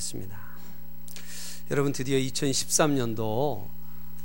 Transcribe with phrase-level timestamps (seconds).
[0.00, 0.38] 기도하겠습니다.
[1.70, 3.68] 여러분 드디어 2013년도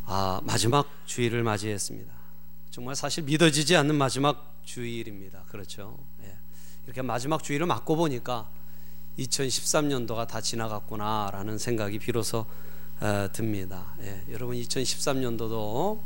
[0.05, 2.13] 아, 마지막 주일을 맞이했습니다.
[2.71, 5.43] 정말 사실 믿어지지 않는 마지막 주일입니다.
[5.49, 5.97] 그렇죠?
[6.23, 6.37] 예.
[6.85, 8.49] 이렇게 마지막 주일을 맞고 보니까
[9.19, 12.45] 2013년도가 다 지나갔구나라는 생각이 비로소
[12.99, 13.93] 어, 듭니다.
[14.01, 14.23] 예.
[14.31, 15.99] 여러분 2013년도도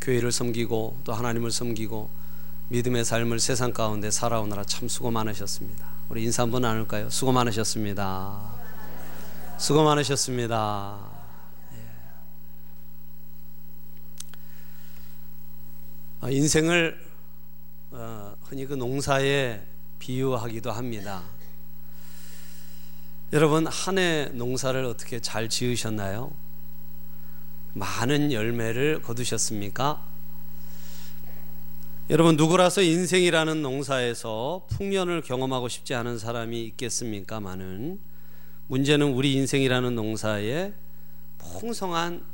[0.00, 2.10] 교회를 섬기고 또 하나님을 섬기고
[2.68, 5.99] 믿음의 삶을 세상 가운데 살아오느라 참 수고 많으셨습니다.
[6.10, 7.08] 우리 인사 한번 나눌까요?
[7.08, 8.52] 수고 많으셨습니다.
[9.58, 10.98] 수고 많으셨습니다.
[11.72, 11.76] 예.
[16.26, 17.00] 어, 인생을
[17.92, 19.62] 어, 흔히 그 농사에
[20.00, 21.22] 비유하기도 합니다.
[23.32, 26.32] 여러분 한 해 농사를 어떻게 잘 지으셨나요?
[27.74, 30.04] 많은 열매를 거두셨습니까?
[32.10, 38.00] 여러분 누구라서 인생이라는 농사에서 풍년을 경험하고 싶지 않은 사람이 있겠습니까마는
[38.66, 40.72] 문제는 우리 인생이라는 농사에
[41.38, 42.24] 풍성한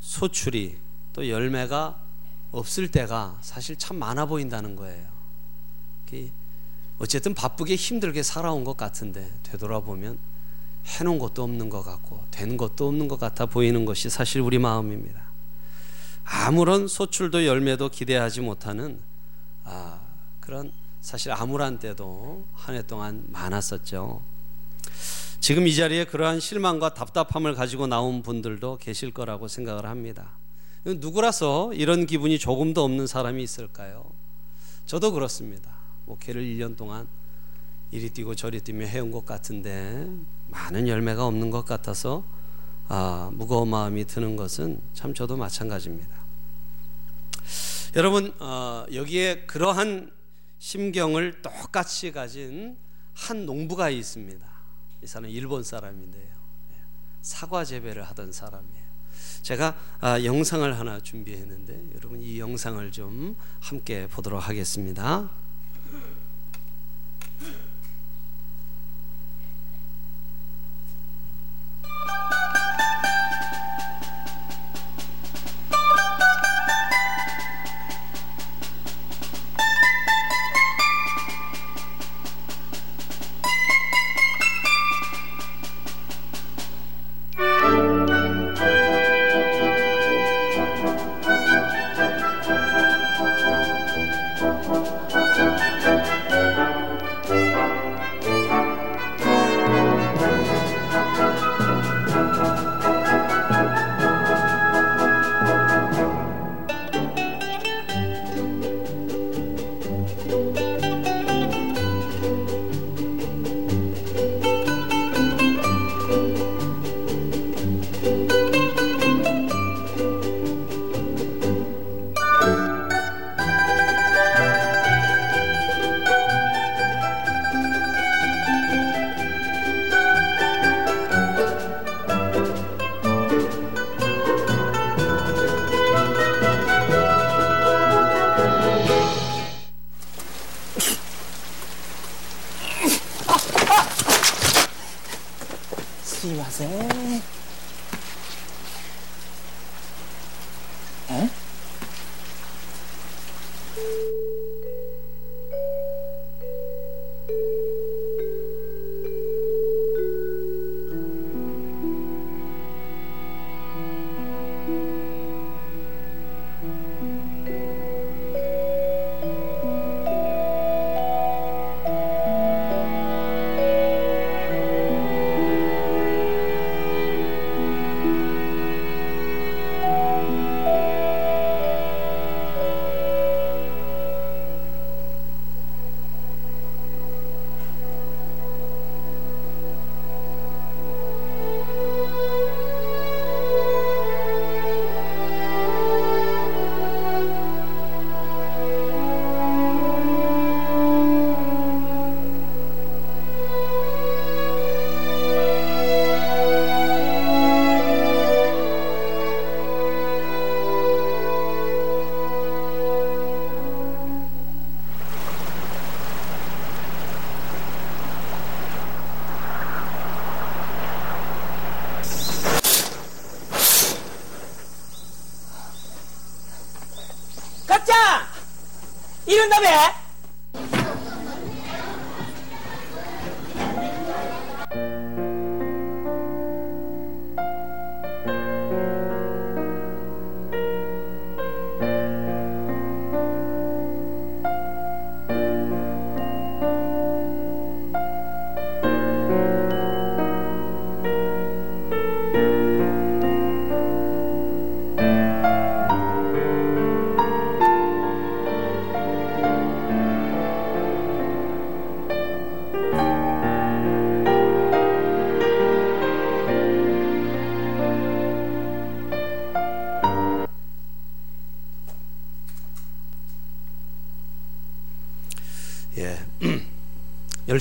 [0.00, 0.76] 소출이
[1.14, 1.98] 또 열매가
[2.52, 5.06] 없을 때가 사실 참 많아 보인다는 거예요.
[6.98, 10.18] 어쨌든 바쁘게 힘들게 살아온 것 같은데 되돌아보면
[10.84, 15.27] 해놓은 것도 없는 것 같고 된 것도 없는 것 같아 보이는 것이 사실 우리 마음입니다.
[16.30, 19.00] 아무런 소출도 열매도 기대하지 못하는
[19.64, 20.00] 아,
[20.40, 24.20] 그런 사실 암울한 때도 한 해 동안 많았었죠.
[25.40, 30.32] 지금 이 자리에 그러한 실망과 답답함을 가지고 나온 분들도 계실 거라고 생각을 합니다.
[30.84, 34.04] 누구라서 이런 기분이 조금도 없는 사람이 있을까요?
[34.84, 35.70] 저도 그렇습니다.
[36.06, 37.06] 목회를 1년 동안
[37.90, 40.08] 이리 뛰고 저리 뛰며 해온 것 같은데
[40.48, 42.22] 많은 열매가 없는 것 같아서
[42.88, 46.17] 아, 무거운 마음이 드는 것은 참 저도 마찬가지입니다.
[47.96, 50.12] 여러분 어, 여기에 그러한
[50.58, 52.76] 심경을 똑같이 가진
[53.14, 54.46] 한 농부가 있습니다.
[55.02, 56.34] 이 사람 일본 사람인데요.
[56.72, 56.76] 예,
[57.22, 58.88] 사과 재배를 하던 사람이에요.
[59.42, 65.30] 제가 아, 영상을 하나 준비했는데 여러분 이 영상을 좀 함께 보도록 하겠습니다.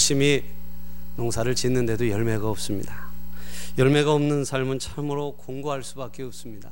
[0.07, 0.42] 열심히
[1.18, 3.09] 농사를 짓는데도 열매가 없습니다.
[3.77, 6.71] 열매가 없는 삶은 참으로 공고할 수밖에 없습니다.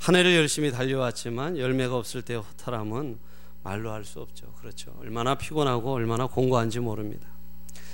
[0.00, 3.20] 한 해를 열심히 달려왔지만 열매가 없을 때 허탈함은
[3.62, 4.52] 말로 할 수 없죠.
[4.58, 4.92] 그렇죠.
[4.98, 7.24] 얼마나 피곤하고 얼마나 공고한지 모릅니다.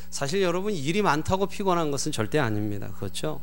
[0.08, 2.94] 사실 여러분 일이 많다고 피곤한 것은 절대 아닙니다.
[2.96, 3.42] 그렇죠?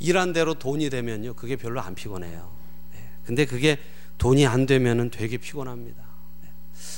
[0.00, 1.32] 일한 대로 돈이 되면요.
[1.32, 2.50] 그게 별로 안 피곤해요.
[2.92, 3.08] 네.
[3.24, 3.78] 근데 그게
[4.18, 6.02] 돈이 안 되면은 되게 피곤합니다.
[6.42, 6.48] 네.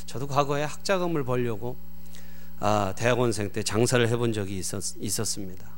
[0.06, 1.91] 저도 과거에 학자금을 벌려고
[2.64, 5.68] 아, 대학원생 때 장사를 해본 적이 있었, 있었습니다.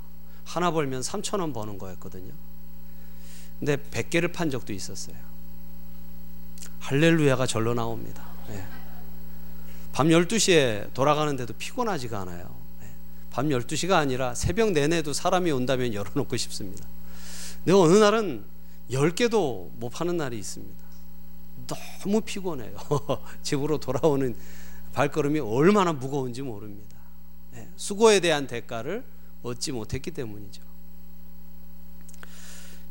[0.45, 2.31] 하나 벌면 3천 원 버는 거였거든요.
[3.59, 5.17] 근데 100개를 판 적도 있었어요.
[6.81, 8.23] 할렐루야가 절로 나옵니다.
[8.49, 8.63] 네.
[9.93, 12.55] 밤 12시에 돌아가는데도 피곤하지가 않아요.
[12.83, 12.91] 네.
[13.31, 16.85] 밤 12시가 아니라 새벽 내내도 사람이 온다면 열어놓고 싶습니다.
[17.65, 18.45] 근데 어느 날은
[18.91, 20.85] 10개도 못 파는 날이 있습니다.
[21.67, 22.77] 너무 피곤해요.
[23.43, 24.37] 집으로 돌아오는
[24.95, 26.97] 발걸음이 얼마나 무거운지 모릅니다.
[27.53, 27.69] 네.
[27.77, 29.05] 수고에 대한 대가를
[29.43, 30.63] 얻지 못했기 때문이죠.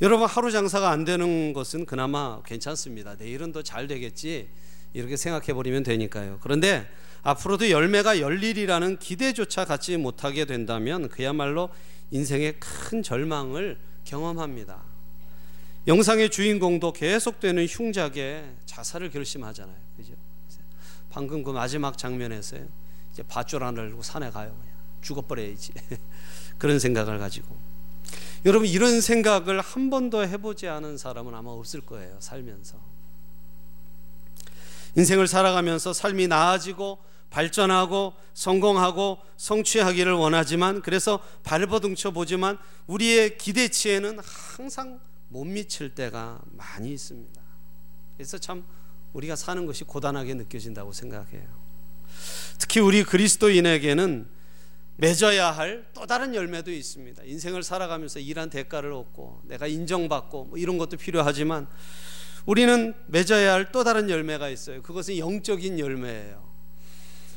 [0.01, 3.15] 여러분 하루 장사가 안 되는 것은 그나마 괜찮습니다.
[3.15, 4.49] 내일은 더 잘 되겠지
[4.93, 6.39] 이렇게 생각해 버리면 되니까요.
[6.41, 6.87] 그런데
[7.23, 11.69] 앞으로도 열매가 열일이라는 기대조차 갖지 못하게 된다면 그야말로
[12.11, 14.83] 인생의 큰 절망을 경험합니다.
[15.87, 19.77] 영상의 주인공도 계속되는 흉작에 자살을 결심하잖아요.
[19.95, 20.13] 그죠?
[21.13, 22.65] 방금 그 마지막 장면에서요.
[23.11, 24.49] 이제 밧줄 안 들고 산에 가요.
[24.49, 25.71] 그냥 죽어버려야지.
[26.57, 27.55] 그런 생각을 가지고.
[28.45, 32.17] 여러분 이런 생각을 한 번도 해보지 않은 사람은 아마 없을 거예요.
[32.19, 32.77] 살면서.
[34.95, 36.97] 인생을 살아가면서 삶이 나아지고
[37.29, 42.57] 발전하고 성공하고 성취하기를 원하지만 그래서 발버둥쳐 보지만
[42.87, 44.99] 우리의 기대치에는 항상
[45.29, 47.39] 못 미칠 때가 많이 있습니다.
[48.17, 48.63] 그래서 참
[49.13, 51.43] 우리가 사는 것이 고단하게 느껴진다고 생각해요.
[52.59, 54.27] 특히 우리 그리스도인에게는
[54.97, 57.23] 맺어야 할 또 다른 열매도 있습니다.
[57.23, 61.67] 인생을 살아가면서 일한 대가를 얻고 내가 인정받고 뭐 이런 것도 필요하지만
[62.45, 64.81] 우리는 맺어야 할 또 다른 열매가 있어요.
[64.81, 66.43] 그것은 영적인 열매예요.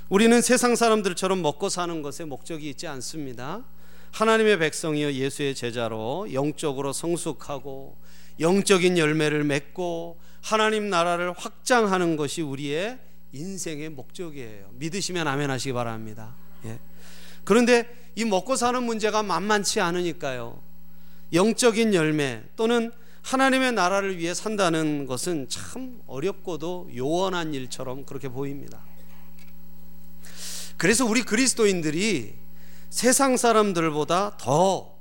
[0.08, 3.64] 우리는 세상 사람들처럼 먹고 사는 것에 목적이 있지 않습니다.
[4.12, 7.96] 하나님의 백성이여 예수의 제자로 영적으로 성숙하고
[8.40, 13.00] 영적인 열매를 맺고 하나님 나라를 확장하는 것이 우리의
[13.32, 14.70] 인생의 목적이에요.
[14.74, 16.36] 믿으시면 아멘 하시기 바랍니다.
[16.64, 16.78] 예.
[17.42, 20.62] 그런데 이 먹고 사는 문제가 만만치 않으니까요.
[21.32, 28.78] 영적인 열매 또는 하나님의 나라를 위해 산다는 것은 참 어렵고도 요원한 일처럼 그렇게 보입니다.
[30.76, 32.34] 그래서 우리 그리스도인들이
[32.88, 34.94] 세상 사람들보다 더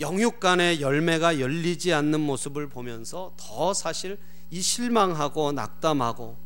[0.00, 4.18] 영육 간의 열매가 열리지 않는 모습을 보면서 더 사실
[4.50, 6.36] 이 실망하고 낙담하고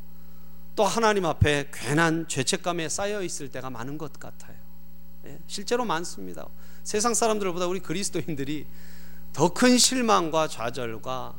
[0.77, 4.57] 또 하나님 앞에 괜한 죄책감에 쌓여 있을 때가 많은 것 같아요.
[5.27, 6.47] 예, 실제로 많습니다.
[6.83, 8.67] 세상 사람들보다 우리 그리스도인들이
[9.33, 11.35] 더 큰 실망과 좌절과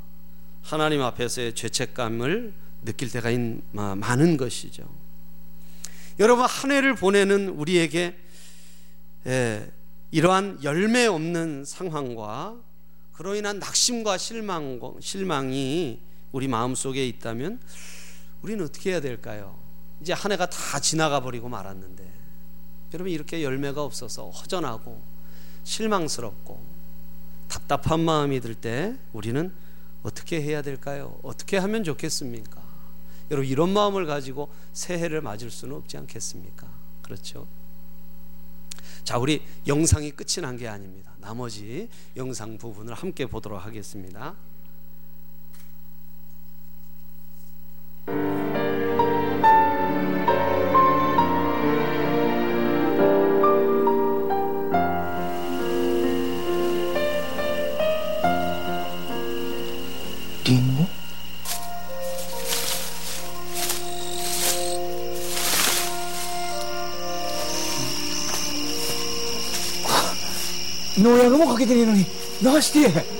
[0.62, 2.54] 하나님 앞에서의 죄책감을
[2.84, 3.30] 느낄 때가
[3.72, 4.90] 많은 것이죠.
[6.20, 8.18] 여러분 한 해를 보내는 우리에게
[9.28, 9.72] 예,
[10.12, 12.56] 이러한 열매 없는 상황과
[13.14, 16.00] 그로 인한 낙심과 실망, 실망이
[16.36, 17.62] 우리 마음 속에 있다면
[18.42, 19.58] 우리는 어떻게 해야 될까요?
[20.02, 22.12] 이제 한 해가 다 지나가 버리고 말았는데
[22.94, 25.02] 여러분 이렇게 열매가 없어서 허전하고
[25.64, 26.62] 실망스럽고
[27.48, 29.54] 답답한 마음이 들 때 우리는
[30.04, 31.18] 어떻게 해야 될까요?
[31.24, 32.62] 어떻게 하면 좋겠습니까?
[33.32, 36.68] 여러분 이런 마음을 가지고 새해를 맞을 수는 없지 않겠습니까?
[37.02, 37.48] 그렇죠?
[39.06, 41.14] 자, 우리 영상이 끝이 난 게 아닙니다.
[41.22, 41.88] 나머지
[42.18, 44.36] 영상 부분을 함께 보도록 하겠습니다.
[71.66, 72.06] けてねえのに。
[72.42, 73.15] なして。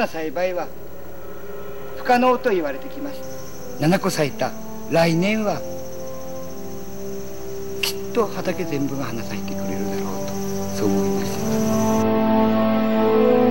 [0.00, 0.66] な栽培は
[1.98, 3.20] 不可能と言われてきまし
[3.78, 3.86] た。
[3.86, 4.50] 7個咲いた
[4.90, 5.60] 来年は
[7.82, 10.32] きっと畑全部が花咲いてくれるだろうと
[10.74, 11.32] そう思いまし
[13.44, 13.49] た。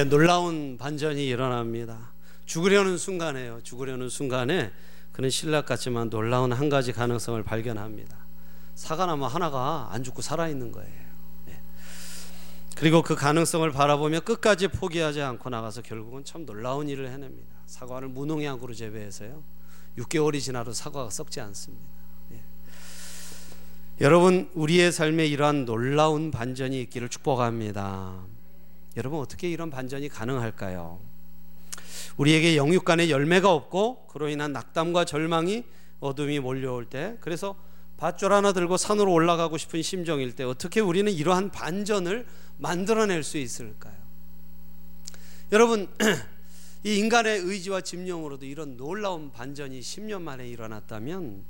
[0.00, 2.12] 예, 놀라운 반전이 일어납니다.
[2.46, 3.60] 죽으려는 순간에요.
[3.62, 4.72] 죽으려는 순간에
[5.12, 8.16] 그는 신락 같지만 놀라운 한 가지 가능성을 발견합니다.
[8.74, 10.90] 사과나무 하나가 안 죽고 살아 있는 거예요.
[11.48, 11.60] 예.
[12.76, 17.54] 그리고 그 가능성을 바라보며 끝까지 포기하지 않고 나가서 결국은 참 놀라운 일을 해냅니다.
[17.66, 19.42] 사과를 무농약으로 재배해서요.
[19.98, 21.84] 6개월이 지나도 사과가 썩지 않습니다.
[22.32, 22.40] 예.
[24.00, 28.39] 여러분 우리의 삶에 이러한 놀라운 반전이 있기를 축복합니다.
[29.00, 31.00] 여러분 어떻게 이런 반전이 가능할까요?
[32.18, 35.64] 우리에게 영육 간에 열매가 없고 그로 인한 낙담과 절망이
[36.00, 37.56] 어둠이 몰려올 때 그래서
[37.96, 42.26] 밧줄 하나 들고 산으로 올라가고 싶은 심정일 때 어떻게 우리는 이러한 반전을
[42.58, 43.94] 만들어낼 수 있을까요?
[45.50, 45.88] 여러분
[46.84, 51.42] 이 인간의 의지와 집념으로도 이런 놀라운 반전이 10년 만에 일어났다면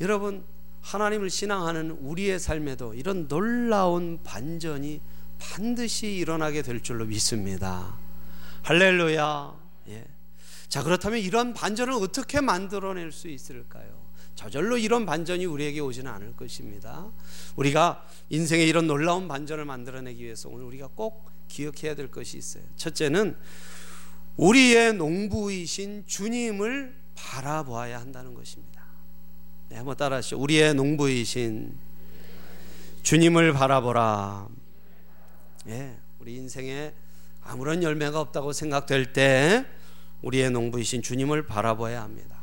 [0.00, 0.44] 여러분
[0.80, 5.00] 하나님을 신앙하는 우리의 삶에도 이런 놀라운 반전이
[5.42, 7.94] 반드시 일어나게 될 줄로 믿습니다.
[8.62, 9.54] 할렐루야.
[9.88, 10.06] 예.
[10.68, 14.00] 자, 그렇다면 이런 반전을 어떻게 만들어낼 수 있을까요?
[14.36, 17.10] 저절로 이런 반전이 우리에게 오지는 않을 것입니다.
[17.56, 22.62] 우리가 인생에 이런 놀라운 반전을 만들어내기 위해서 오늘 우리가 꼭 기억해야 될 것이 있어요.
[22.76, 23.36] 첫째는
[24.36, 28.82] 우리의 농부이신 주님을 바라보아야 한다는 것입니다.
[29.68, 30.38] 네, 한번 따라하시죠.
[30.38, 31.76] 우리의 농부이신
[33.02, 34.61] 주님을 바라보라.
[35.68, 36.92] 예, 우리 인생에
[37.42, 39.64] 아무런 열매가 없다고 생각될 때
[40.22, 42.36] 우리의 농부이신 주님을 바라봐야 합니다.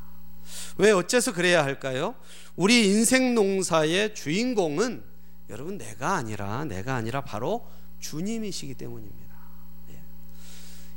[0.78, 2.16] 왜 어째서 그래야 할까요?
[2.56, 5.04] 우리 인생 농사의 주인공은
[5.50, 7.66] 여러분 내가 아니라 내가 아니라 바로
[8.00, 9.36] 주님이시기 때문입니다.
[9.92, 10.00] 예.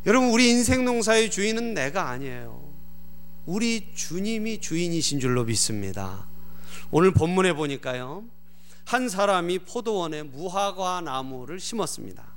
[0.07, 2.63] 여러분 우리 인생 농사의 주인은 내가 아니에요.
[3.47, 6.27] 우리 주님이 주인이신 줄로 믿습니다.
[6.91, 8.25] 오늘 본문에 보니까요.
[8.85, 12.35] 한 사람이 포도원에 무화과 나무를 심었습니다.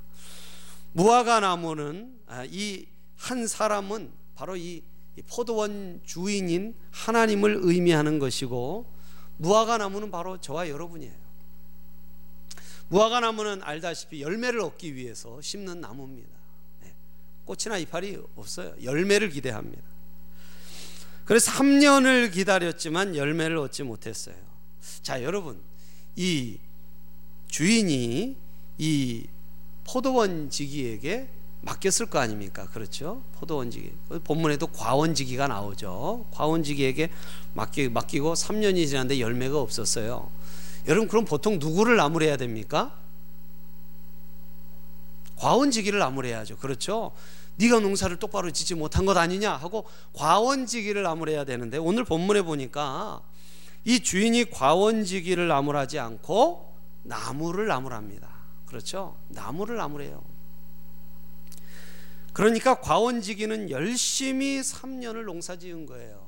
[0.92, 2.18] 무화과 나무는
[2.50, 2.86] 이
[3.16, 4.82] 한 사람은 바로 이
[5.28, 8.92] 포도원 주인인 하나님을 의미하는 것이고
[9.38, 11.26] 무화과 나무는 바로 저와 여러분이에요.
[12.88, 16.30] 무화과 나무는 알다시피 열매를 얻기 위해서 심는 나무입니다.
[16.82, 16.94] 네.
[17.44, 18.74] 꽃이나 이파리 없어요.
[18.82, 19.82] 열매를 기대합니다.
[21.24, 24.36] 그래서 3년을 기다렸지만 열매를 얻지 못했어요.
[25.02, 25.60] 자, 여러분.
[26.16, 26.58] 이
[27.48, 28.36] 주인이
[28.78, 29.26] 이
[29.84, 31.28] 포도원지기에게
[31.62, 32.66] 맡겼을 거 아닙니까?
[32.68, 33.22] 그렇죠?
[33.38, 33.92] 포도원지기.
[34.24, 36.26] 본문에도 과원지기가 나오죠.
[36.32, 37.10] 과원지기에게
[37.54, 40.30] 맡기, 맡기고 3년이 지났는데 열매가 없었어요.
[40.86, 42.94] 여러분, 그럼 보통 누구를 나무래야 됩니까?
[45.36, 46.56] 과원지기를 나무래야죠.
[46.56, 47.12] 그렇죠?
[47.56, 53.22] 네가 농사를 똑바로 짓지 못한 것 아니냐 하고 과원지기를 나무래야 되는데 오늘 본문에 보니까
[53.86, 56.74] 이 주인이 과원지기를 나무라지 않고
[57.04, 58.28] 나무를 나무랍니다.
[58.66, 59.16] 그렇죠?
[59.28, 60.24] 나무를 나무래요.
[62.32, 66.26] 그러니까 과원지기는 열심히 3년을 농사 지은 거예요.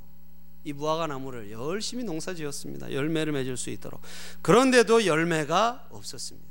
[0.63, 2.93] 이 무화과 나무를 열심히 농사 지었습니다.
[2.93, 4.03] 열매를 맺을 수 있도록.
[4.41, 6.47] 그런데도 열매가 없었습니다.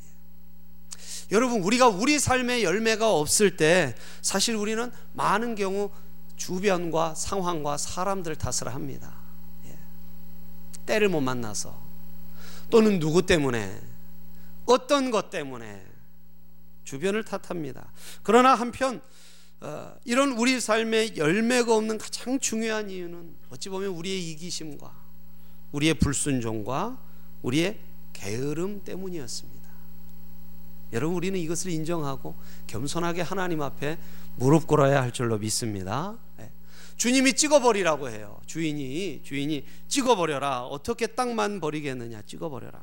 [0.00, 1.36] 예.
[1.36, 5.90] 여러분, 우리가 우리 삶에 열매가 없을 때 사실 우리는 많은 경우
[6.36, 9.19] 주변과 상황과 사람들 탓을 합니다.
[10.90, 11.80] 때를 못 만나서
[12.68, 13.80] 또는 누구 때문에
[14.66, 15.86] 어떤 것 때문에
[16.82, 17.92] 주변을 탓합니다.
[18.24, 19.00] 그러나 한편
[19.60, 24.92] 어, 이런 우리 삶의 열매가 없는 가장 중요한 이유는 어찌 보면 우리의 이기심과
[25.70, 26.98] 우리의 불순종과
[27.42, 27.78] 우리의
[28.12, 29.60] 게으름 때문이었습니다.
[30.92, 32.34] 여러분 우리는 이것을 인정하고
[32.66, 33.96] 겸손하게 하나님 앞에
[34.36, 36.16] 무릎 꿇어야 할 줄로 믿습니다.
[37.00, 37.02] 예.
[37.02, 38.38] 주님이 찍어버리라고 해요.
[38.44, 40.64] 주인이 주인이 찍어버려라.
[40.64, 42.22] 어떻게 땅만 버리겠느냐?
[42.26, 42.78] 찍어버려라.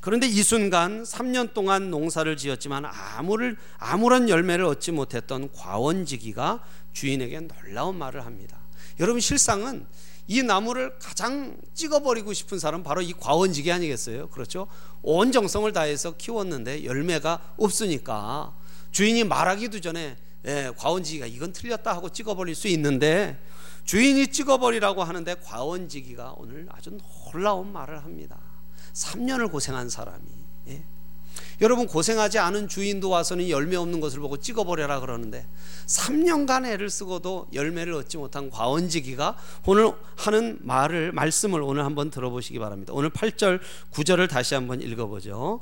[0.00, 7.98] 그런데 이 순간 3년 동안 농사를 지었지만 아무를 아무런 열매를 얻지 못했던 과원지기가 주인에게 놀라운
[7.98, 8.60] 말을 합니다.
[9.00, 9.86] 여러분 실상은
[10.28, 14.28] 이 나무를 가장 찍어버리고 싶은 사람 바로 이 과원지기 아니겠어요?
[14.28, 14.68] 그렇죠?
[15.02, 18.54] 온 정성을 다해서 키웠는데 열매가 없으니까
[18.92, 20.16] 주인이 말하기도 전에
[20.46, 23.38] 예, 과원지기가 이건 틀렸다 하고 찍어버릴 수 있는데
[23.84, 26.96] 주인이 찍어버리라고 하는데 과원지기가 오늘 아주
[27.32, 28.38] 놀라운 말을 합니다.
[28.92, 30.24] 3년을 고생한 사람이
[30.68, 30.82] 예?
[31.60, 35.46] 여러분 고생하지 않은 주인도 와서는 열매 없는 것을 보고 찍어버려라 그러는데
[35.86, 39.36] 3년간 애를 쓰고도 열매를 얻지 못한 과원지기가
[39.66, 42.92] 오늘 하는 말을 말씀을 오늘 한번 들어보시기 바랍니다.
[42.94, 43.60] 오늘 8절
[43.92, 45.60] 9절을 다시 한번 읽어보죠.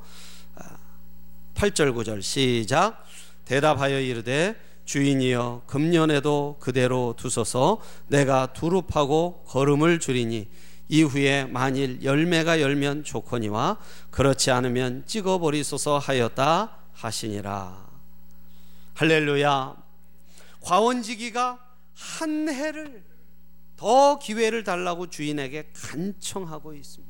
[1.54, 3.04] 8절 아, 9절 시작
[3.44, 10.48] 대답하여 이르되 주인이여 금년에도 그대로 두소서 내가 두릅하고 걸음을 줄이니
[10.88, 13.76] 이후에 만일 열매가 열면 좋거니와
[14.10, 17.86] 그렇지 않으면 찍어버리소서 하였다 하시니라.
[18.94, 19.76] 할렐루야.
[20.62, 21.58] 과원지기가
[21.94, 23.04] 한 해를
[23.76, 27.07] 더 기회를 달라고 주인에게 간청하고 있습니다.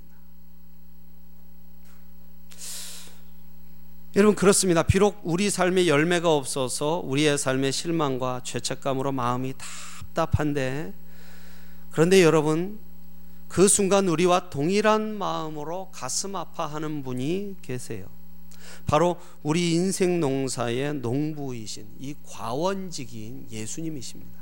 [4.18, 4.82] 여러분 그렇습니다.
[4.82, 10.92] 비록 우리 삶에 열매가 없어서 우리의 삶의 실망과 죄책감으로 마음이 답답한데
[11.92, 12.80] 그런데 여러분
[13.46, 18.08] 그 순간 우리와 동일한 마음으로 가슴 아파하는 분이 계세요.
[18.86, 24.32] 바로 우리 인생 농사의 농부이신 이 과원직인 예수님이십니다.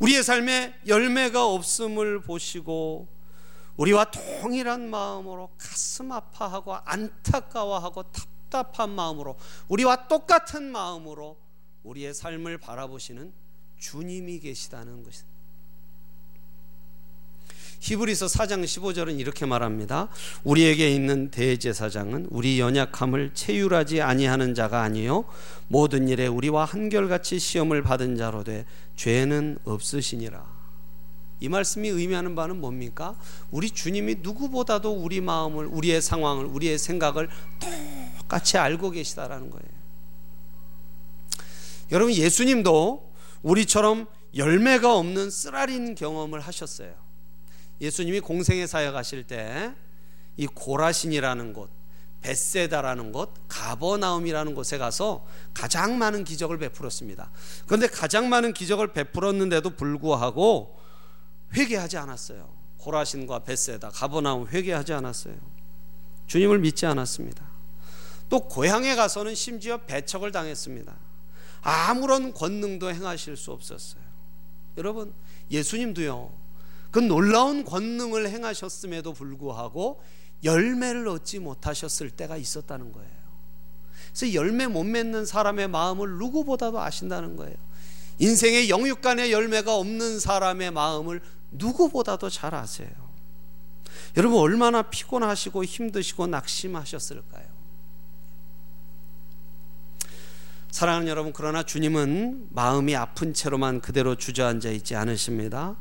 [0.00, 3.08] 우리의 삶에 열매가 없음을 보시고
[3.80, 9.36] 우리와 동일한 마음으로 가슴 아파하고 안타까워하고 답답한 마음으로
[9.68, 11.38] 우리와 똑같은 마음으로
[11.84, 13.32] 우리의 삶을 바라보시는
[13.78, 15.30] 주님이 계시다는 것입니다.
[17.80, 20.08] 히브리서 4장 15절은 이렇게 말합니다.
[20.44, 25.24] 우리에게 있는 대제사장은 우리 연약함을 체휼하지 아니하는 자가 아니요
[25.68, 28.66] 모든 일에 우리와 한결같이 시험을 받은 자로 돼
[28.96, 30.59] 죄는 없으시니라.
[31.40, 33.16] 이 말씀이 의미하는 바는 뭡니까?
[33.50, 37.28] 우리 주님이 누구보다도 우리 마음을, 우리의 상황을, 우리의 생각을
[38.18, 39.80] 똑같이 알고 계시다라는 거예요.
[41.90, 43.10] 여러분 예수님도
[43.42, 46.94] 우리처럼 열매가 없는 쓰라린 경험을 하셨어요.
[47.80, 49.74] 예수님이 공생의 사역하실 때
[50.40, 51.68] 이 고라신이라는 곳,
[52.22, 57.30] 베세다라는 곳, 가버나움이라는 곳에 가서 가장 많은 기적을 베풀었습니다.
[57.66, 60.79] 그런데 가장 많은 기적을 베풀었는데도 불구하고
[61.54, 62.48] 회개하지 않았어요.
[62.78, 65.36] 고라신과 베세다, 가버나움 회개하지 않았어요.
[66.26, 67.44] 주님을 믿지 않았습니다.
[68.28, 70.94] 또 고향에 가서는 심지어 배척을 당했습니다.
[71.62, 74.02] 아무런 권능도 행하실 수 없었어요.
[74.76, 75.12] 여러분,
[75.50, 76.32] 예수님도요.
[76.90, 80.02] 그 놀라운 권능을 행하셨음에도 불구하고
[80.42, 83.20] 열매를 얻지 못하셨을 때가 있었다는 거예요.
[84.08, 87.56] 그래서 열매 못 맺는 사람의 마음을 누구보다도 아신다는 거예요.
[88.18, 92.90] 인생의 영육간의 열매가 없는 사람의 마음을 누구보다도 잘 아세요.
[94.16, 97.60] 여러분 얼마나 피곤하시고 힘드시고 낙심하셨을까요?
[100.70, 105.76] 사랑하는 여러분 그러나 주님은 마음이 아픈 채로만 그대로 주저앉아 있지 않으십니다.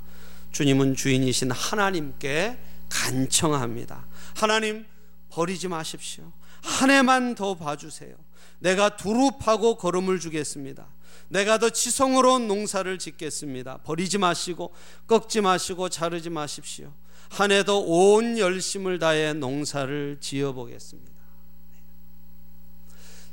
[0.51, 2.57] 주님은 주인이신 하나님께
[2.89, 4.05] 간청합니다.
[4.35, 4.85] 하나님
[5.29, 6.31] 버리지 마십시오.
[6.61, 8.15] 한 해만 더 봐주세요.
[8.59, 10.87] 내가 두릅하고 걸음을 주겠습니다.
[11.29, 13.77] 내가 더 지성으로 농사를 짓겠습니다.
[13.83, 14.73] 버리지 마시고
[15.07, 16.91] 꺾지 마시고 자르지 마십시오.
[17.29, 21.19] 한해더온 열심을 다해 농사를 지어 보겠습니다.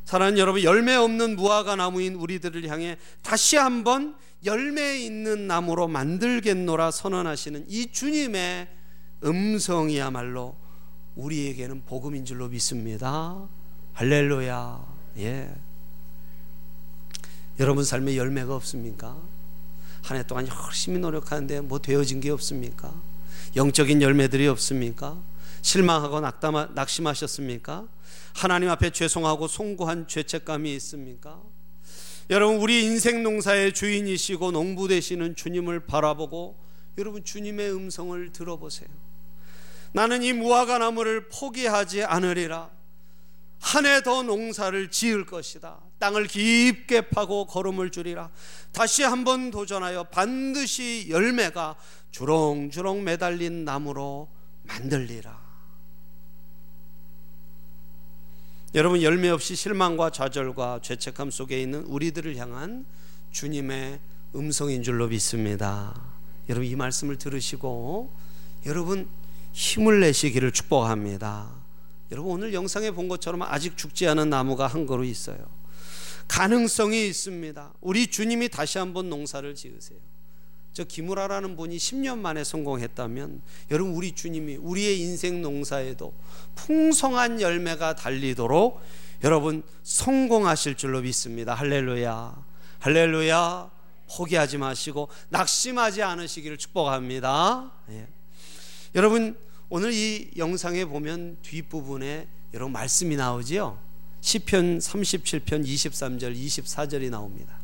[0.04, 7.66] 사랑하는 여러분, 열매 없는 무화과 나무인 우리들을 향해 다시 한번 열매 있는 나무로 만들겠노라 선언하시는
[7.68, 8.68] 이 주님의
[9.24, 10.56] 음성이야말로
[11.16, 13.48] 우리에게는 복음인 줄로 믿습니다.
[13.94, 14.96] 할렐루야.
[15.18, 15.52] 예.
[17.58, 19.16] 여러분 삶에 열매가 없습니까?
[20.02, 22.94] 한 해 동안 열심히 노력하는데 뭐 되어진 게 없습니까?
[23.56, 25.20] 영적인 열매들이 없습니까?
[25.62, 27.88] 실망하고 낙담하, 낙심하셨습니까?
[28.34, 31.40] 하나님 앞에 죄송하고 송구한 죄책감이 있습니까?
[32.30, 36.56] 여러분 우리 인생 농사의 주인이시고 농부 되시는 주님을 바라보고
[36.98, 38.88] 여러분 주님의 음성을 들어보세요.
[39.92, 42.70] 나는 이 무화과 나무를 포기하지 않으리라.
[43.60, 45.78] 한 해 더 농사를 지을 것이다.
[45.98, 48.30] 땅을 깊게 파고 걸음을 주리라.
[48.72, 51.76] 다시 한번 도전하여 반드시 열매가
[52.10, 54.28] 주렁주렁 매달린 나무로
[54.64, 55.46] 만들리라.
[58.74, 62.84] 여러분 열매 없이 실망과 좌절과 죄책감 속에 있는 우리들을 향한
[63.30, 64.00] 주님의
[64.34, 65.98] 음성인 줄로 믿습니다.
[66.50, 68.12] 여러분 이 말씀을 들으시고
[68.66, 69.08] 여러분
[69.52, 71.50] 힘을 내시기를 축복합니다.
[72.12, 75.55] 여러분 오늘 영상에 본 것처럼 아직 죽지 않은 나무가 한 그루 있어요.
[76.28, 77.74] 가능성이 있습니다.
[77.80, 79.98] 우리 주님이 다시 한번 농사를 지으세요.
[80.72, 86.12] 저 김우라라는 분이 10년 만에 성공했다면 여러분 우리 주님이 우리의 인생 농사에도
[86.54, 88.82] 풍성한 열매가 달리도록
[89.24, 91.54] 여러분 성공하실 줄로 믿습니다.
[91.54, 92.44] 할렐루야.
[92.80, 93.70] 할렐루야.
[94.14, 97.72] 포기하지 마시고 낙심하지 않으시기를 축복합니다.
[97.90, 98.06] 예.
[98.94, 99.36] 여러분
[99.68, 103.85] 오늘 이 영상에 보면 뒷부분에 여러분 말씀이 나오지요.
[104.26, 107.54] 시편 37편 23절 24절이 나옵니다.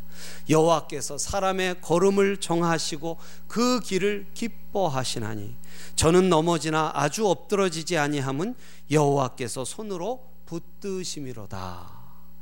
[0.48, 5.56] 여호와께서 사람의 걸음을 정하시고 그 길을 기뻐하시나니
[5.96, 8.54] 저는 넘어지나 아주 엎드러지지 아니함은
[8.92, 11.90] 여호와께서 손으로 붙드심이로다.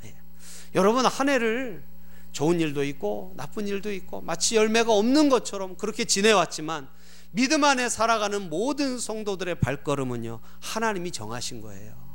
[0.04, 0.14] 예.
[0.74, 1.82] 여러분 한 해를
[2.32, 6.88] 좋은 일도 있고 나쁜 일도 있고 마치 열매가 없는 것처럼 그렇게 지내왔지만
[7.30, 12.09] 믿음 안에 살아가는 모든 성도들의 발걸음은요 하나님이 정하신 거예요.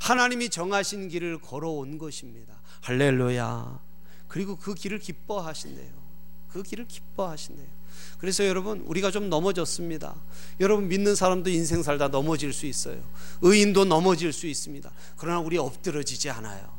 [0.00, 2.60] 하나님이 정하신 길을 걸어온 것입니다.
[2.82, 3.80] 할렐루야.
[4.28, 6.06] 그리고 그 길을 기뻐하신대요.
[6.48, 7.76] 그 길을 기뻐하신대요.
[8.18, 10.14] 그래서 여러분 우리가 좀 넘어졌습니다.
[10.60, 13.02] 여러분 믿는 사람도 인생 살다 넘어질 수 있어요.
[13.42, 14.90] 의인도 넘어질 수 있습니다.
[15.16, 16.74] 그러나 우리 엎드러지지 않아요.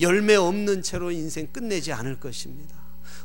[0.00, 2.76] 열매 없는 채로 인생 끝내지 않을 것입니다.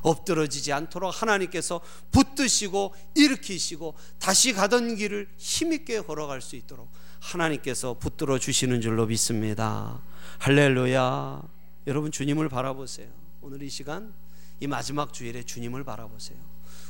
[0.02, 6.90] 엎드러지지 않도록 하나님께서 붙드시고 일으키시고 다시 가던 길을 힘있게 걸어갈 수 있도록
[7.22, 10.02] 하나님께서 붙들어 주시는 줄로 믿습니다.
[10.40, 11.42] 할렐루야.
[11.88, 13.08] 여러분 주님을 바라보세요.
[13.42, 14.14] 오늘 이 시간
[14.60, 16.38] 이 마지막 주일에 주님을 바라보세요.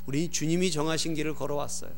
[0.06, 1.92] 우리 주님이 정하신 길을 걸어왔어요.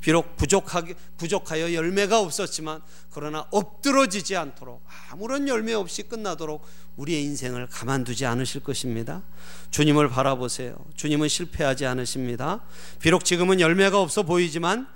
[0.00, 6.64] 비록 부족하게, 부족하여 열매가 없었지만 그러나 엎드러지지 않도록 아무런 열매 없이 끝나도록
[6.96, 9.22] 우리의 인생을 가만두지 않으실 것입니다.
[9.70, 10.76] 주님을 바라보세요.
[10.94, 12.60] 주님은 실패하지 않으십니다.
[13.00, 14.88] 비록 지금은 열매가 없어 보이지만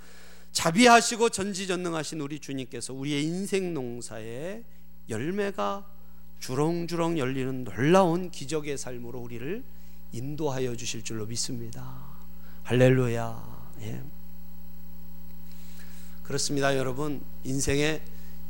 [0.53, 4.63] 자비하시고 전지전능하신 우리 주님께서 우리의 인생 농사에
[5.09, 5.85] 열매가
[6.39, 9.63] 주렁주렁 열리는 놀라운 기적의 삶으로 우리를
[10.11, 11.97] 인도하여 주실 줄로 믿습니다.
[12.63, 13.67] 할렐루야.
[13.81, 14.01] 예.
[16.23, 17.21] 그렇습니다, 여러분.
[17.43, 18.01] 인생에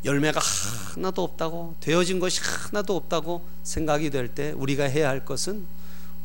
[0.03, 0.41] 열매가
[0.95, 5.65] 하나도 없다고 되어진 것이 하나도 없다고 생각이 될 때 우리가 해야 할 것은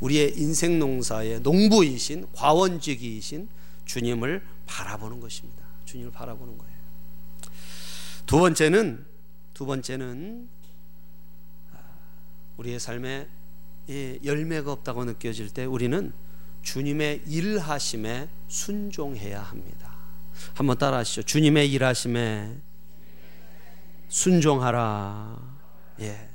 [0.00, 3.48] 우리의 인생 농사의 농부이신 과원직이신
[3.84, 5.67] 주님을 바라보는 것입니다.
[5.88, 6.76] 주님을 바라보는 거예요.
[8.26, 9.06] 두 번째는
[9.54, 10.48] 두 번째는
[12.58, 13.26] 우리의 삶에
[14.22, 16.12] 열매가 없다고 느껴질 때 우리는
[16.62, 19.94] 주님의 일하심에 순종해야 합니다.
[20.54, 21.22] 한번 따라하시죠.
[21.22, 22.58] 주님의 일하심에
[24.08, 25.38] 순종하라.
[26.00, 26.28] 예.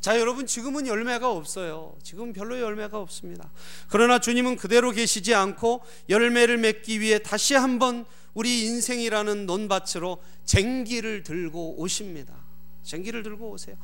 [0.00, 1.96] 자, 여러분 지금은 열매가 없어요.
[2.02, 3.50] 지금 별로 열매가 없습니다.
[3.88, 11.80] 그러나 주님은 그대로 계시지 않고 열매를 맺기 위해 다시 한번 우리 인생이라는 논밭으로 쟁기를 들고
[11.80, 12.34] 오십니다.
[12.82, 13.76] 쟁기를 들고 오세요.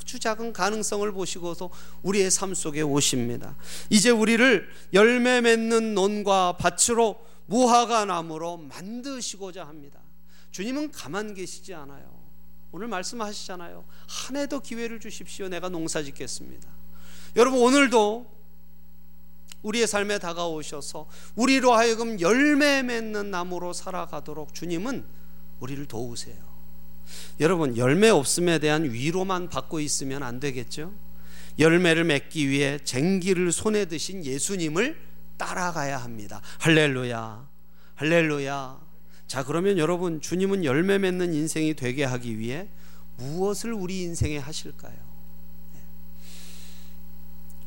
[0.00, 1.70] 아주 작은 가능성을 보시고서
[2.02, 3.54] 우리의 삶 속에 오십니다.
[3.90, 10.00] 이제 우리를 열매 맺는 논과 밭으로 무화과 나무로 만드시고자 합니다.
[10.52, 12.16] 주님은 가만 계시지 않아요.
[12.72, 13.84] 오늘 말씀하시잖아요.
[14.08, 15.48] 한 해 더 기회를 주십시오.
[15.48, 16.66] 내가 농사 짓겠습니다.
[17.36, 18.35] 여러분 오늘도
[19.62, 25.04] 우리의 삶에 다가오셔서 우리로 하여금 열매 맺는 나무로 살아가도록 주님은
[25.60, 26.36] 우리를 도우세요.
[27.40, 30.92] 여러분 열매 없음에 대한 위로만 받고 있으면 안 되겠죠?
[31.58, 35.00] 열매를 맺기 위해 쟁기를 손에 드신 예수님을
[35.36, 36.40] 따라가야 합니다.
[36.60, 37.48] 할렐루야.
[37.94, 38.80] 할렐루야.
[39.26, 42.68] 자, 그러면 여러분 주님은 열매 맺는 인생이 되게 하기 위해
[43.16, 44.94] 무엇을 우리 인생에 하실까요?
[45.74, 45.80] 네.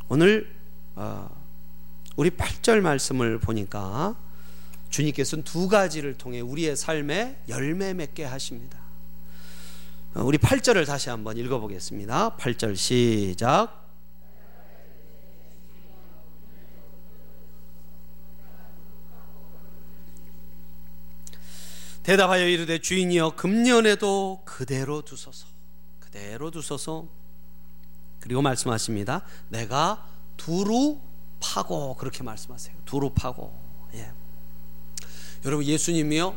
[0.08, 0.56] 오늘
[0.96, 1.39] 어,
[2.20, 4.14] 우리 8절 말씀을 보니까
[4.90, 8.78] 주님께서는 두 가지를 통해 우리의 삶에 열매 맺게 하십니다.
[10.16, 12.36] 어, 우리 8절을 다시 한번 읽어보겠습니다.
[12.36, 13.88] 8절 시작.
[22.04, 25.48] 대답하여 이르되 주인이여 금년에도 그대로 두소서
[26.02, 27.08] 그대로 두소서
[28.20, 31.00] 그리고 말씀하십니다 내가 두루
[31.40, 33.54] 파고 그렇게 말씀하세요 두루 파고
[33.94, 34.12] 예.
[35.46, 36.36] 여러분 예수님이요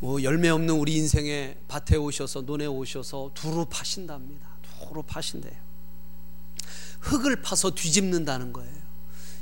[0.00, 4.46] 뭐 열매 없는 우리 인생의 밭에 오셔서 논에 오셔서 두루 파신답니다.
[4.86, 5.54] 두루 파신대요.
[7.00, 8.84] 흙을 파서 뒤집는다는 거예요.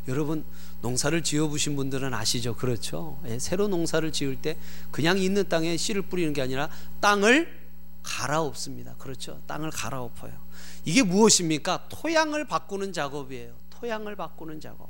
[0.09, 0.45] 여러분
[0.81, 2.55] 농사를 지어보신 분들은 아시죠?
[2.57, 3.21] 그렇죠?
[3.27, 4.57] 예, 새로 농사를 지을 때
[4.91, 6.69] 그냥 있는 땅에 씨를 뿌리는 게 아니라
[7.01, 7.61] 땅을
[8.03, 8.95] 갈아엎습니다.
[8.99, 9.41] 그렇죠?
[9.47, 10.33] 땅을 갈아엎어요.
[10.85, 11.89] 이게 무엇입니까?
[11.89, 13.53] 토양을 바꾸는 작업이에요.
[13.83, 14.89] 토양을 바꾸는 작업.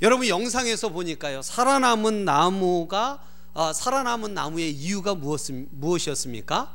[0.00, 1.42] 여러분 영상에서 보니까요.
[1.42, 6.72] 살아남은 나무가 아, 살아남은 나무의 이유가 무엇, 무엇이었습니까?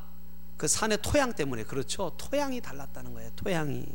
[0.58, 2.12] 그 산의 토양 때문에 그렇죠.
[2.18, 3.32] 토양이 달랐다는 거예요.
[3.36, 3.86] 토양이.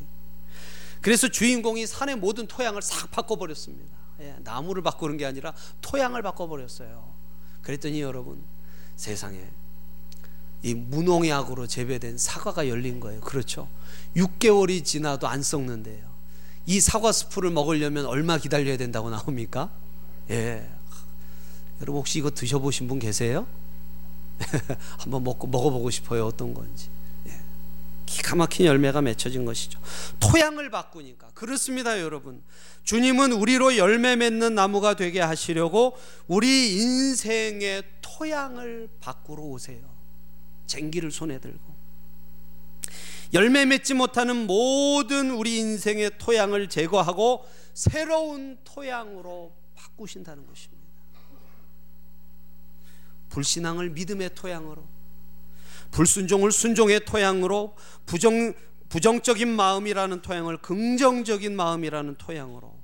[1.00, 3.96] 그래서 주인공이 산의 모든 토양을 싹 바꿔버렸습니다.
[4.20, 7.14] 예, 나무를 바꾸는 게 아니라 토양을 바꿔버렸어요.
[7.62, 8.42] 그랬더니 여러분
[8.96, 9.48] 세상에
[10.62, 13.20] 이 무농약으로 재배된 사과가 열린 거예요.
[13.20, 13.68] 그렇죠.
[14.16, 16.09] 6개월이 지나도 안 썩는데요.
[16.66, 19.70] 이 사과 스프를 먹으려면 얼마 기다려야 된다고 나옵니까?
[20.30, 20.68] 예.
[21.80, 23.46] 여러분 혹시 이거 드셔보신 분 계세요?
[24.98, 26.26] 한번 먹고 먹어보고 싶어요.
[26.26, 26.88] 어떤 건지.
[27.26, 27.32] 예.
[28.06, 29.80] 기가 막힌 열매가 맺혀진 것이죠.
[30.20, 32.42] 토양을 바꾸니까 그렇습니다, 여러분.
[32.84, 35.96] 주님은 우리로 열매 맺는 나무가 되게 하시려고
[36.26, 39.80] 우리 인생의 토양을 바꾸러 오세요.
[40.66, 41.79] 쟁기를 손에 들고
[43.32, 50.80] 열매 맺지 못하는 모든 우리 인생의 토양을 제거하고 새로운 토양으로 바꾸신다는 것입니다.
[53.28, 54.84] 불신앙을 믿음의 토양으로,
[55.92, 57.74] 불순종을 순종의 토양으로,
[58.06, 58.52] 부정
[58.88, 62.76] 부정적인 마음이라는 토양을 긍정적인 마음이라는 토양으로,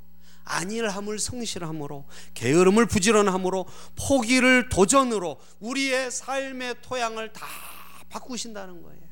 [0.44, 2.04] 안일함을 성실함으로,
[2.34, 7.44] 게으름을 부지런함으로, 포기를 도전으로 우리의 삶의 토양을 다
[8.08, 9.05] 바꾸신다는 거예요.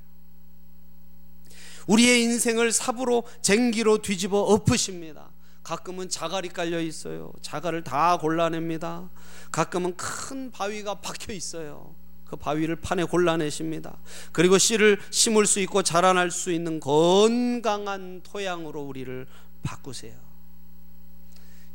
[1.87, 5.31] 우리의 인생을 삽으로 쟁기로 뒤집어 엎으십니다.
[5.63, 7.33] 가끔은 자갈이 깔려 있어요.
[7.41, 9.09] 자갈을 다 골라냅니다.
[9.51, 11.95] 가끔은 큰 바위가 박혀 있어요.
[12.27, 13.97] 그 바위를 판에 골라내십니다.
[14.33, 19.27] 그리고 씨를 심을 수 있고 자라날 수 있는 건강한 토양으로 우리를
[19.63, 20.15] 바꾸세요.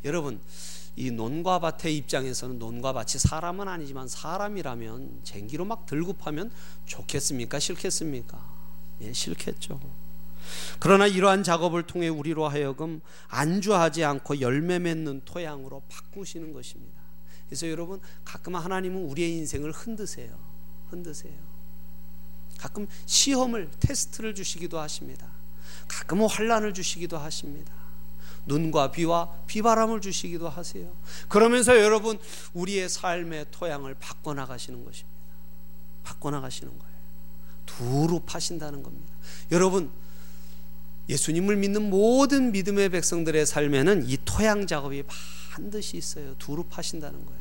[0.04, 0.40] 여러분,
[0.96, 6.50] 이 논과 밭의 입장에서는 논과 밭이 사람은 아니지만 사람이라면 쟁기로 막 들고 파면
[6.86, 7.58] 좋겠습니까?
[7.58, 8.38] 싫겠습니까?
[9.02, 9.80] 예, 싫겠죠.
[10.78, 17.00] 그러나 이러한 작업을 통해 우리로 하여금 안주하지 않고 열매 맺는 토양으로 바꾸시는 것입니다.
[17.46, 20.38] 그래서 여러분 가끔 하나님은 우리의 인생을 흔드세요.
[20.88, 21.34] 흔드세요.
[22.58, 25.26] 가끔 시험을 테스트를 주시기도 하십니다.
[25.88, 27.72] 가끔은 환란을 주시기도 하십니다.
[28.46, 30.92] 눈과 비와 비바람을 주시기도 하세요.
[31.28, 32.18] 그러면서 여러분
[32.52, 35.20] 우리의 삶의 토양을 바꿔 나가시는 것입니다.
[36.02, 36.90] 바꿔 나가시는 거예요.
[37.66, 39.12] 두루 파신다는 겁니다.
[39.52, 39.90] 여러분
[41.10, 45.02] 예수님을 믿는 모든 믿음의 백성들의 삶에는 이 토양 작업이
[45.50, 46.36] 반드시 있어요.
[46.38, 47.40] 두루 파신다는 거예요.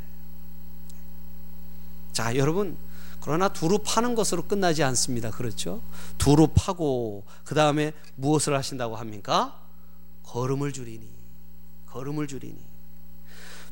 [2.11, 2.75] 자, 여러분
[3.21, 5.29] 그러나 두루 파는 것으로 끝나지 않습니다.
[5.29, 5.83] 그렇죠?
[6.17, 9.61] 두루 파고 그 다음에 무엇을 하신다고 합니까?
[10.23, 11.07] 걸음을 주리니
[11.85, 12.57] 걸음을 주리니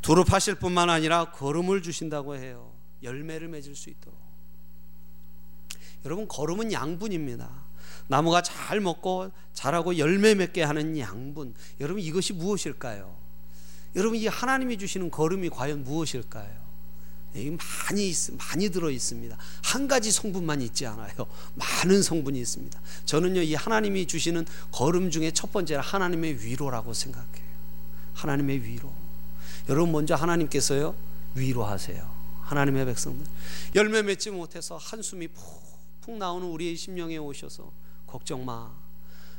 [0.04, 2.72] 두루 파실 뿐만 아니라 걸음을 주신다고 해요.
[3.02, 4.18] 열매를 맺을 수 있도록.
[6.06, 7.67] 여러분 걸음은 양분입니다.
[8.08, 11.54] 나무가 잘 먹고 자라고 열매 맺게 하는 양분.
[11.80, 13.16] 여러분 이것이 무엇일까요?
[13.96, 16.68] 여러분 이 하나님이 주시는 걸음이 과연 무엇일까요?
[17.34, 19.38] 많이 많이 들어 있습니다.
[19.64, 21.14] 한 가지 성분만 있지 않아요.
[21.56, 22.80] 많은 성분이 있습니다.
[23.06, 27.48] 저는요 이 하나님이 주시는 걸음 중에 첫 번째는 하나님의 위로라고 생각해요.
[28.14, 28.92] 하나님의 위로.
[29.70, 30.96] 여러분 먼저 하나님께서요
[31.36, 32.18] 위로하세요.
[32.44, 33.26] 하나님의 백성들
[33.76, 37.72] 열매 맺지 못해서 한숨이 푹푹 나오는 우리의 심령에 오셔서
[38.08, 38.72] 걱정 마.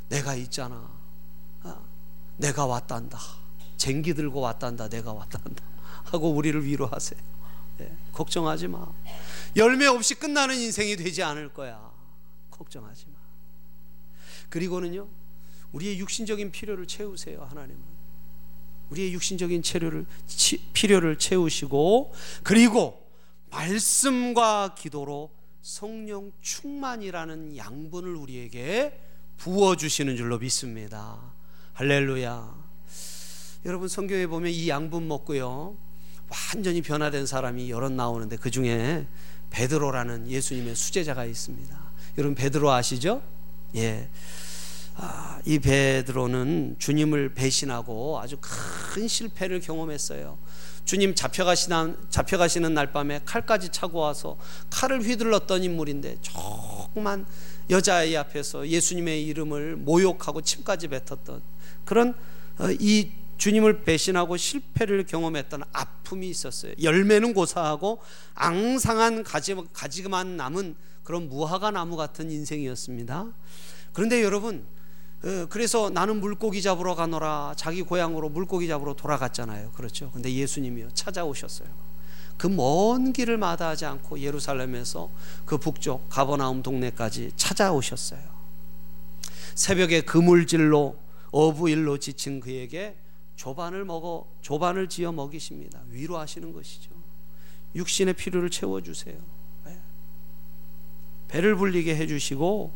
[0.09, 0.88] 내가 있잖아.
[1.62, 1.81] 아,
[2.37, 3.18] 내가 왔단다.
[3.76, 4.88] 쟁기 들고 왔단다.
[4.88, 5.64] 내가 왔단다.
[6.04, 7.20] 하고 우리를 위로하세요.
[7.78, 8.87] 네, 걱정하지 마.
[9.57, 11.90] 열매 없이 끝나는 인생이 되지 않을 거야.
[12.50, 13.18] 걱정하지 마.
[14.48, 15.07] 그리고는요,
[15.72, 17.98] 우리의 육신적인 필요를 채우세요, 하나님은.
[18.90, 23.07] 우리의 육신적인 체료를, 치, 필요를 채우시고, 그리고
[23.50, 25.31] 말씀과 기도로
[25.62, 28.99] 성령 충만이라는 양분을 우리에게
[29.37, 31.21] 부어 주시는 줄로 믿습니다.
[31.75, 32.55] 할렐루야.
[33.64, 35.77] 여러분 성경에 보면 이 양분 먹고요.
[36.55, 39.07] 완전히 변화된 사람이 여럿 나오는데 그 중에
[39.51, 41.77] 베드로라는 예수님의 수제자가 있습니다.
[42.18, 43.23] 여러분 베드로 아시죠?
[43.77, 44.09] 예.
[44.97, 50.37] 아, 이 베드로는 주님을 배신하고 아주 큰 실패를 경험했어요.
[50.88, 54.38] 주님 잡혀가시는, 잡혀가시는 날 밤에 칼까지 차고 와서
[54.70, 57.27] 칼을 휘둘렀던 인물인데 조그만
[57.68, 61.42] 여자아이 앞에서 예수님의 이름을 모욕하고 침까지 뱉었던
[61.85, 62.14] 그런
[62.59, 66.72] 어, 이 주님을 배신하고 실패를 경험했던 아픔이 있었어요.
[66.83, 68.01] 열매는 고사하고
[68.35, 73.27] 앙상한 가지, 가지만 남은 그런 무화과 나무 같은 인생이었습니다.
[73.92, 74.77] 그런데 여러분, 어,
[75.48, 79.72] 그래서 나는 물고기 잡으러 가노라 자기 고향으로 물고기 잡으러 돌아갔잖아요.
[79.72, 80.11] 그렇죠.
[80.12, 81.68] 근데 예수님이요 찾아오셨어요.
[82.37, 85.11] 그 먼 길을 마다하지 않고 예루살렘에서
[85.44, 88.20] 그 북쪽 가버나움 동네까지 찾아오셨어요.
[89.57, 90.96] 새벽에 그물질로
[91.33, 92.96] 어부일로 지친 그에게
[93.35, 95.81] 조반을 먹어 조반을 지어 먹이십니다.
[95.90, 96.90] 위로하시는 것이죠.
[97.74, 99.16] 육신의 필요를 채워 주세요.
[99.66, 99.76] 네.
[101.26, 102.72] 배를 불리게 해 주시고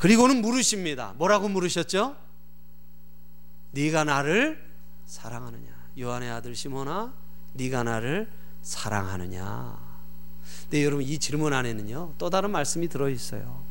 [0.00, 1.12] 그리고는 물으십니다.
[1.18, 2.16] 뭐라고 물으셨죠?
[3.72, 4.58] 네가 나를
[5.04, 5.68] 사랑하느냐?
[5.98, 7.12] 요한의 아들 시몬아,
[7.52, 8.30] 네가 나를
[8.62, 9.78] 사랑하느냐?
[10.70, 12.14] 네, 여러분 이 질문 안에는요.
[12.16, 13.62] 또 다른 말씀이 들어 있어요.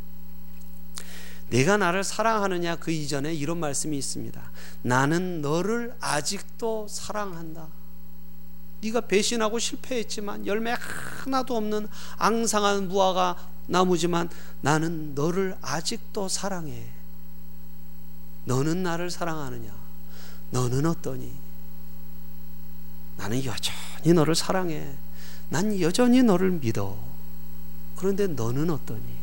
[1.50, 4.52] 내가 나를 사랑하느냐 그 이전에 이런 말씀이 있습니다.
[4.84, 7.68] 나는 너를 아직도 사랑한다.
[8.82, 11.88] 네가 배신하고 실패했지만 열매 하나도 없는
[12.18, 13.36] 앙상한 무화과
[13.70, 14.30] 나무지만
[14.62, 16.88] 나는 너를 아직도 사랑해.
[18.46, 19.72] 너는 나를 사랑하느냐?
[20.52, 21.32] 너는 어떠니?
[23.18, 24.96] 나는 여전히 너를 사랑해.
[25.50, 26.98] 난 여전히 너를 믿어.
[27.96, 29.20] 그런데 너는 어떠니?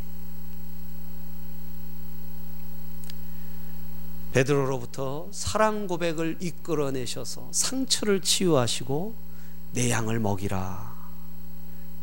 [4.33, 9.15] 베드로로부터 사랑 고백을 이끌어내셔서 상처를 치유하시고
[9.73, 10.95] 내 양을 먹이라.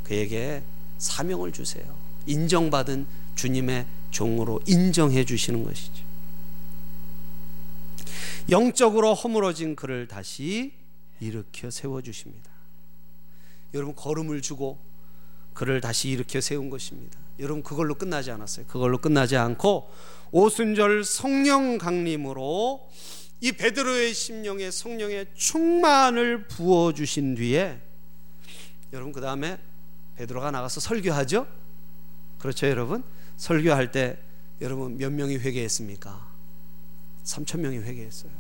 [0.04, 0.64] 그에게
[0.98, 2.03] 사명을 주세요.
[2.26, 3.06] 인정받은
[3.36, 6.04] 주님의 종으로 인정해 주시는 것이죠.
[8.50, 10.74] 영적으로 허물어진 그를 다시
[11.20, 12.52] 일으켜 세워 주십니다.
[13.74, 14.80] 여러분 걸음을 주고
[15.54, 17.18] 그를 다시 일으켜 세운 것입니다.
[17.40, 18.66] 여러분 그걸로 끝나지 않았어요.
[18.68, 19.90] 그걸로 끝나지 않고
[20.32, 22.90] 오순절 성령 강림으로
[23.42, 27.80] 이 베드로의 심령에 성령의 충만을 부어 주신 뒤에
[28.94, 29.58] 여러분 그 다음에
[30.16, 31.48] 베드로가 나가서 설교하죠?
[32.44, 33.06] 그렇죠, 여러분?
[33.38, 34.18] 설교할 때
[34.60, 36.28] 여러분 몇 명이 회개했습니까?
[37.24, 38.34] 3천 명이 회개했어요.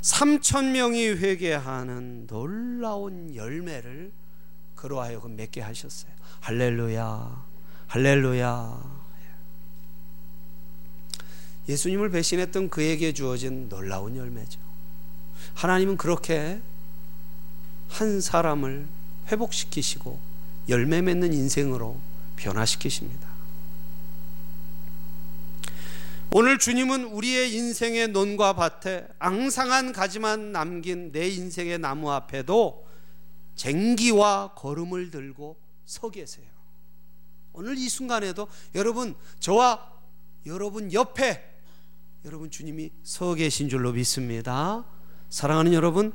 [0.00, 4.10] 3천 명이 회개하는 놀라운 열매를
[4.74, 6.10] 그로 하여금 맺게 하셨어요.
[6.40, 7.44] 할렐루야.
[7.88, 8.96] 할렐루야.
[11.68, 14.58] 예수님을 배신했던 그에게 주어진 놀라운 열매죠.
[15.52, 16.58] 하나님은 그렇게
[17.90, 18.86] 한 사람을
[19.30, 20.25] 회복시키시고
[20.68, 21.98] 열매 맺는 인생으로
[22.36, 23.28] 변화시키십니다.
[26.32, 32.86] 오늘 주님은 우리의 인생의 논과 밭에 앙상한 가지만 남긴 내 인생의 나무 앞에도
[33.54, 36.46] 쟁기와 걸음을 들고 서 계세요.
[37.52, 39.92] 오늘 이 순간에도 여러분 저와
[40.44, 41.42] 여러분 옆에
[42.26, 44.84] 여러분 주님이 서 계신 줄로 믿습니다.
[45.30, 46.12] 사랑하는 여러분,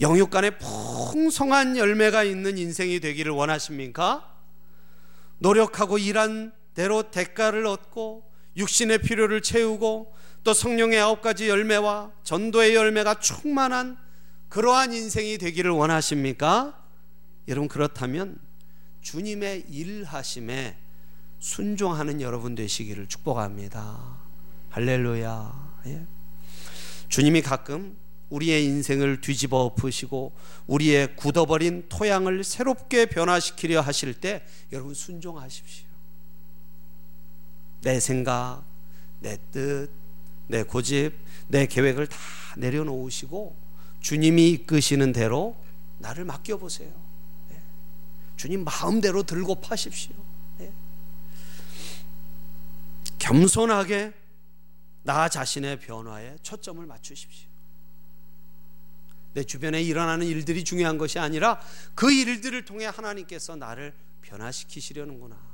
[0.00, 4.32] 영육간에 풍성한 열매가 있는 인생이 되기를 원하십니까?
[5.38, 8.22] 노력하고 일한 대로 대가를 얻고
[8.56, 13.98] 육신의 필요를 채우고 또 성령의 아홉 가지 열매와 전도의 열매가 충만한
[14.48, 16.78] 그러한 인생이 되기를 원하십니까?
[17.48, 18.38] 여러분 그렇다면
[19.02, 20.78] 주님의 일하심에
[21.38, 24.16] 순종하는 여러분 되시기를 축복합니다.
[24.70, 25.80] 할렐루야.
[25.86, 26.06] 예.
[27.08, 27.96] 주님이 가끔
[28.30, 30.32] 우리의 인생을 뒤집어 엎으시고
[30.66, 35.86] 우리의 굳어버린 토양을 새롭게 변화시키려 하실 때 여러분 순종하십시오.
[37.82, 38.64] 내 생각,
[39.20, 39.90] 내 뜻,
[40.46, 41.12] 내 고집,
[41.48, 42.18] 내 계획을 다
[42.56, 43.56] 내려놓으시고
[44.00, 45.56] 주님이 이끄시는 대로
[45.98, 46.92] 나를 맡겨보세요.
[47.52, 47.60] 예.
[48.36, 50.14] 주님 마음대로 들고 파십시오.
[50.60, 50.72] 예.
[53.18, 54.12] 겸손하게
[55.02, 57.47] 나 자신의 변화에 초점을 맞추십시오.
[59.34, 61.60] 내 주변에 일어나는 일들이 중요한 것이 아니라
[61.94, 65.48] 그 일들을 통해 하나님께서 나를 변화시키시려는구나.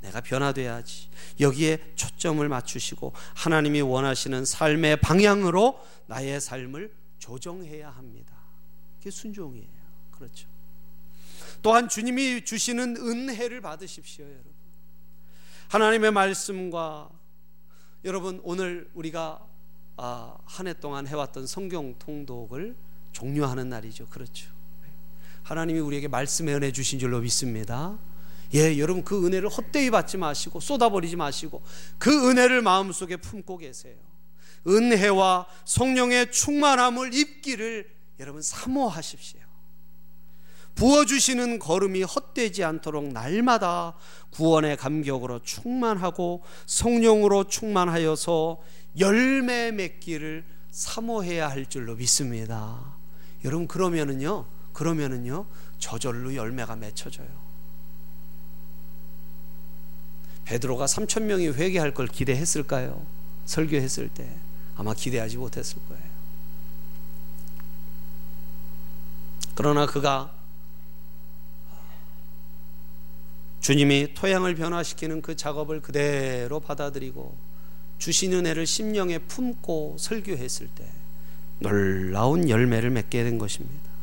[0.00, 1.08] 내가 변화돼야지.
[1.40, 8.34] 여기에 초점을 맞추시고 하나님이 원하시는 삶의 방향으로 나의 삶을 조정해야 합니다.
[8.98, 9.84] 그게 순종이에요.
[10.10, 10.46] 그렇죠.
[11.62, 14.52] 또한 주님이 주시는 은혜를 받으십시오, 여러분.
[15.68, 17.10] 하나님의 말씀과
[18.04, 19.44] 여러분 오늘 우리가
[19.96, 22.76] 아, 한 해 동안 해왔던 성경 통독을
[23.12, 24.06] 종료하는 날이죠.
[24.06, 24.52] 그렇죠.
[25.44, 27.98] 하나님이 우리에게 말씀의 은혜 주신 줄로 믿습니다.
[28.54, 31.62] 예, 여러분 그 은혜를 헛되이 받지 마시고 쏟아버리지 마시고
[31.98, 33.96] 그 은혜를 마음속에 품고 계세요.
[34.66, 37.90] 은혜와 성령의 충만함을 입기를
[38.20, 39.40] 여러분 사모하십시오.
[40.74, 43.94] 부어주시는 걸음이 헛되지 않도록 날마다
[44.30, 48.60] 구원의 감격으로 충만하고 성령으로 충만하여서
[48.98, 52.94] 열매 맺기를 사모해야 할 줄로 믿습니다.
[53.44, 55.46] 여러분 그러면은요, 그러면은요
[55.78, 57.28] 저절로 열매가 맺혀져요.
[60.44, 63.04] 베드로가 3천 명이 회개할 걸 기대했을까요?
[63.46, 64.28] 설교했을 때
[64.76, 66.14] 아마 기대하지 못했을 거예요.
[69.54, 70.32] 그러나 그가
[73.60, 77.53] 주님이 토양을 변화시키는 그 작업을 그대로 받아들이고
[77.98, 80.86] 주신 은혜를 심령에 품고 설교했을 때
[81.58, 83.94] 놀라운 열매를 맺게 된 것입니다.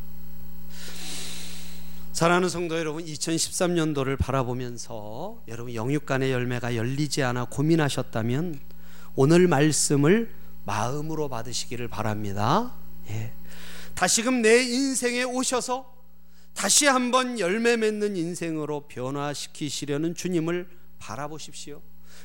[2.12, 8.60] 사랑하는 성도 여러분, 2013년도를 바라보면서 여러분 영육간의 열매가 열리지 않아 고민하셨다면
[9.14, 10.30] 오늘 말씀을
[10.64, 12.72] 마음으로 받으시기를 바랍니다.
[13.08, 13.32] 예.
[13.94, 15.92] 다시금 내 인생에 오셔서
[16.54, 20.68] 다시 한번 열매 맺는 인생으로 변화시키시려는 주님을
[20.98, 21.80] 바라보십시오.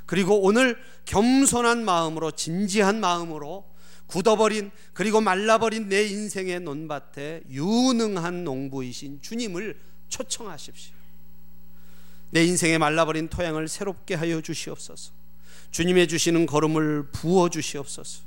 [0.06, 3.66] 그리고 오늘 겸손한 마음으로 진지한 마음으로
[4.08, 9.80] 굳어버린 그리고 말라버린 내 인생의 논밭에 유능한 농부이신 주님을
[10.10, 10.96] 초청하십시오.
[12.30, 15.12] 내 인생의 말라버린 토양을 새롭게 하여 주시옵소서.
[15.72, 18.24] 주님의 주시는 걸음을 부어 주시옵소서.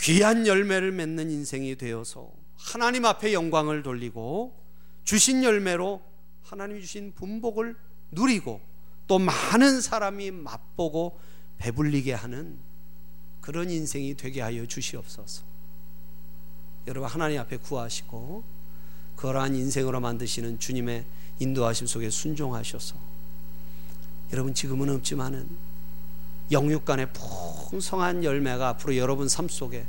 [0.00, 4.60] 귀한 열매를 맺는 인생이 되어서 하나님 앞에 영광을 돌리고
[5.04, 6.02] 주신 열매로
[6.42, 7.76] 하나님이 주신 분복을
[8.10, 8.60] 누리고
[9.12, 11.18] 또 많은 사람이 맛보고
[11.58, 12.56] 배불리게 하는
[13.42, 15.42] 그런 인생이 되게 하여 주시옵소서.
[16.86, 18.42] 여러분 하나님 앞에 구하시고
[19.16, 21.04] 그러한 인생으로 만드시는 주님의
[21.40, 22.94] 인도하심 속에 순종하셔서
[24.32, 25.46] 여러분 지금은 없지만은
[26.50, 29.84] 영육간의 풍성한 열매가 앞으로 여러분 삶 속에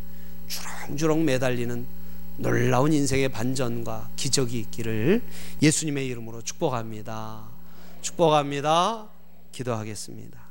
[0.50, 1.88] 주렁주렁 매달리는
[2.40, 5.22] 놀라운 인생의 반전과 기적이 있기를
[5.62, 7.46] 예수님의 이름으로 축복합니다.
[8.02, 9.13] 축복합니다.
[9.54, 10.43] 기도하겠습니다.